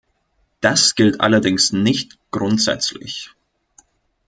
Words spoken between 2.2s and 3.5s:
grundsätzlich.